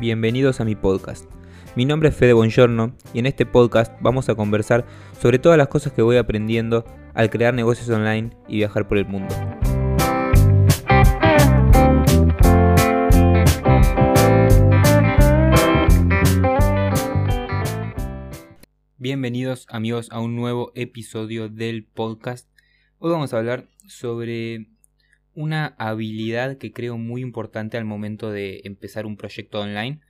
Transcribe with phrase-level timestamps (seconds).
[0.00, 1.30] Bienvenidos a mi podcast.
[1.76, 4.86] Mi nombre es Fede Bongiorno y en este podcast vamos a conversar
[5.20, 6.84] sobre todas las cosas que voy aprendiendo
[7.14, 9.34] al crear negocios online y viajar por el mundo.
[18.96, 22.48] Bienvenidos amigos a un nuevo episodio del podcast.
[22.98, 24.68] Hoy vamos a hablar sobre
[25.38, 30.00] una habilidad que creo muy importante al momento de empezar un proyecto online,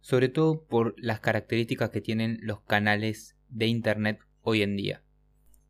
[0.00, 5.02] sobre todo por las características que tienen los canales de Internet hoy en día.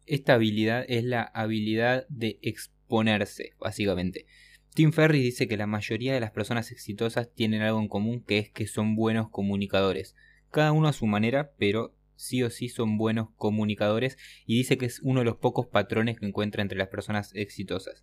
[0.04, 4.26] Esta habilidad es la habilidad de exponerse, básicamente.
[4.74, 8.36] Tim Ferriss dice que la mayoría de las personas exitosas tienen algo en común, que
[8.36, 10.16] es que son buenos comunicadores.
[10.50, 14.86] Cada uno a su manera, pero sí o sí son buenos comunicadores y dice que
[14.86, 18.02] es uno de los pocos patrones que encuentra entre las personas exitosas.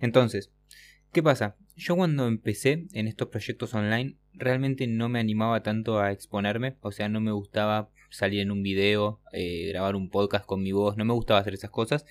[0.00, 0.52] Entonces,
[1.12, 1.56] ¿qué pasa?
[1.74, 6.92] Yo cuando empecé en estos proyectos online realmente no me animaba tanto a exponerme, o
[6.92, 10.96] sea, no me gustaba salir en un video, eh, grabar un podcast con mi voz,
[10.96, 12.04] no me gustaba hacer esas cosas.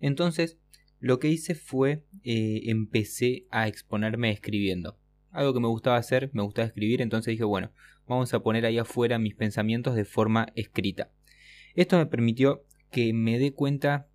[0.00, 0.58] Entonces,
[1.00, 4.98] lo que hice fue eh, empecé a exponerme escribiendo.
[5.34, 7.72] Algo que me gustaba hacer, me gustaba escribir, entonces dije, bueno,
[8.06, 11.10] vamos a poner ahí afuera mis pensamientos de forma escrita.
[11.74, 14.06] Esto me permitió que me dé cuenta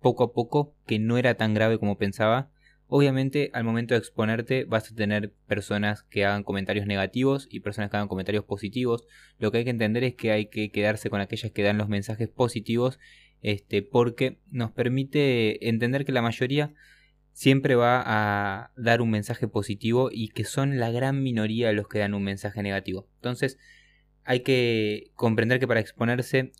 [0.00, 2.52] poco a poco que no era tan grave como pensaba.
[2.86, 7.90] Obviamente al momento de exponerte vas a tener personas que hagan comentarios negativos y personas
[7.90, 9.04] que hagan comentarios positivos.
[9.38, 11.88] Lo que hay que entender es que hay que quedarse con aquellas que dan los
[11.88, 13.00] mensajes positivos
[13.42, 16.72] este, porque nos permite entender que la mayoría
[17.38, 22.00] siempre va a dar un mensaje positivo y que son la gran minoría los que
[22.00, 23.06] dan un mensaje negativo.
[23.14, 23.58] Entonces
[24.24, 26.50] hay que comprender que para exponerse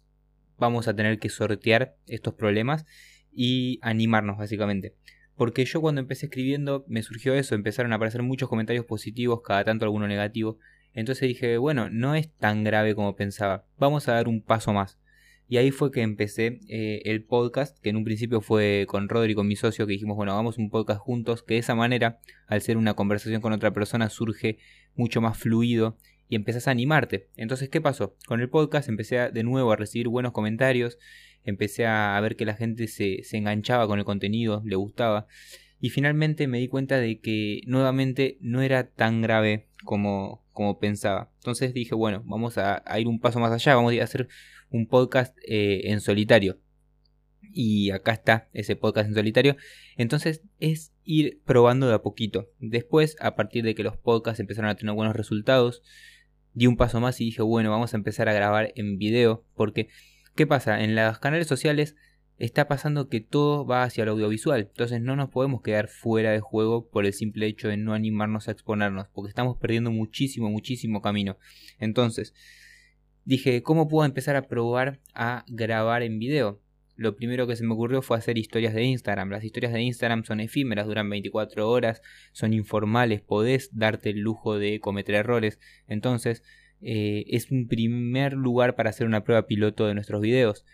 [0.56, 2.86] vamos a tener que sortear estos problemas
[3.32, 4.94] y animarnos básicamente.
[5.34, 9.64] Porque yo cuando empecé escribiendo me surgió eso, empezaron a aparecer muchos comentarios positivos, cada
[9.64, 10.60] tanto alguno negativo.
[10.94, 14.96] Entonces dije, bueno, no es tan grave como pensaba, vamos a dar un paso más.
[15.50, 19.34] Y ahí fue que empecé eh, el podcast, que en un principio fue con Rodri,
[19.34, 22.60] con mi socio, que dijimos, bueno, hagamos un podcast juntos, que de esa manera, al
[22.60, 24.58] ser una conversación con otra persona, surge
[24.94, 25.96] mucho más fluido
[26.28, 27.28] y empezás a animarte.
[27.36, 28.14] Entonces, ¿qué pasó?
[28.26, 30.98] Con el podcast empecé de nuevo a recibir buenos comentarios,
[31.44, 35.26] empecé a ver que la gente se, se enganchaba con el contenido, le gustaba.
[35.80, 41.30] Y finalmente me di cuenta de que nuevamente no era tan grave como, como pensaba.
[41.36, 44.28] Entonces dije, bueno, vamos a, a ir un paso más allá, vamos a hacer
[44.70, 46.58] un podcast eh, en solitario.
[47.52, 49.56] Y acá está ese podcast en solitario.
[49.96, 52.50] Entonces es ir probando de a poquito.
[52.58, 55.82] Después, a partir de que los podcasts empezaron a tener buenos resultados,
[56.54, 59.44] di un paso más y dije, bueno, vamos a empezar a grabar en video.
[59.54, 59.88] Porque,
[60.34, 60.82] ¿qué pasa?
[60.82, 61.96] En los canales sociales
[62.38, 64.60] está pasando que todo va hacia el audiovisual.
[64.60, 68.48] Entonces no nos podemos quedar fuera de juego por el simple hecho de no animarnos
[68.48, 69.08] a exponernos.
[69.12, 71.38] Porque estamos perdiendo muchísimo, muchísimo camino.
[71.78, 72.34] Entonces,
[73.28, 76.62] dije, ¿cómo puedo empezar a probar a grabar en video?
[76.96, 79.28] Lo primero que se me ocurrió fue hacer historias de Instagram.
[79.28, 82.00] Las historias de Instagram son efímeras, duran 24 horas,
[82.32, 85.60] son informales, podés darte el lujo de cometer errores.
[85.88, 86.42] Entonces,
[86.80, 90.64] eh, es un primer lugar para hacer una prueba piloto de nuestros videos.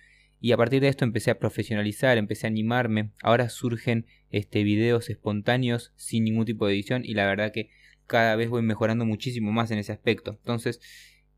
[0.41, 3.11] Y a partir de esto empecé a profesionalizar, empecé a animarme.
[3.21, 7.71] Ahora surgen este, videos espontáneos sin ningún tipo de edición y la verdad que
[8.07, 10.39] cada vez voy mejorando muchísimo más en ese aspecto.
[10.39, 10.81] Entonces,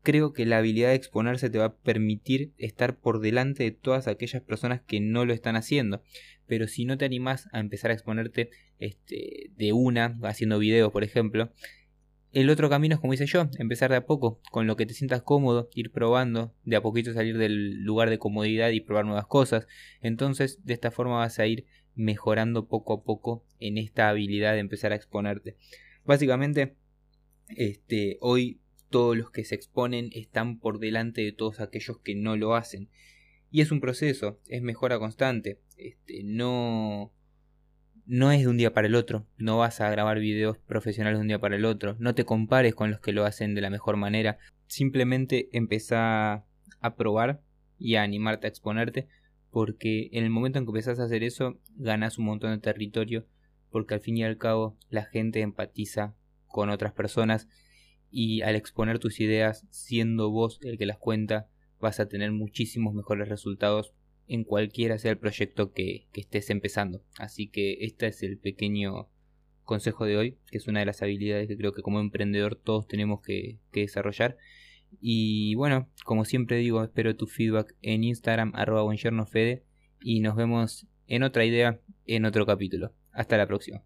[0.07, 4.07] creo que la habilidad de exponerse te va a permitir estar por delante de todas
[4.07, 6.01] aquellas personas que no lo están haciendo.
[6.45, 11.03] Pero si no te animas a empezar a exponerte este, de una, haciendo videos, por
[11.03, 11.51] ejemplo,
[12.31, 14.93] el otro camino es como hice yo, empezar de a poco, con lo que te
[14.93, 19.27] sientas cómodo, ir probando, de a poquito salir del lugar de comodidad y probar nuevas
[19.27, 19.67] cosas.
[19.99, 21.65] Entonces, de esta forma vas a ir
[21.95, 25.57] mejorando poco a poco en esta habilidad de empezar a exponerte.
[26.05, 26.77] Básicamente,
[27.49, 32.35] este, hoy todos los que se exponen están por delante de todos aquellos que no
[32.35, 32.89] lo hacen.
[33.49, 35.59] Y es un proceso, es mejora constante.
[35.77, 37.13] Este, no,
[38.05, 39.25] no es de un día para el otro.
[39.37, 41.95] No vas a grabar videos profesionales de un día para el otro.
[41.99, 44.37] No te compares con los que lo hacen de la mejor manera.
[44.67, 46.45] Simplemente empezá
[46.79, 47.41] a probar
[47.77, 49.07] y a animarte a exponerte.
[49.49, 53.25] Porque en el momento en que empezás a hacer eso, ganas un montón de territorio.
[53.69, 56.15] Porque al fin y al cabo la gente empatiza
[56.47, 57.47] con otras personas
[58.11, 61.47] y al exponer tus ideas siendo vos el que las cuenta
[61.79, 63.93] vas a tener muchísimos mejores resultados
[64.27, 67.01] en cualquiera sea el proyecto que, estés empezando.
[67.17, 69.07] Así que este es el pequeño
[69.63, 72.87] consejo de hoy, que es una de las habilidades que creo que como emprendedor todos
[72.87, 74.37] tenemos que, que desarrollar.
[75.01, 78.83] Y bueno, como siempre digo, espero tu feedback en Instagram arroba
[80.01, 82.93] y nos vemos en otra idea en otro capítulo.
[83.11, 83.83] Hasta la próxima.